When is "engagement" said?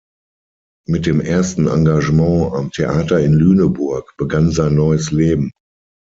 1.67-2.53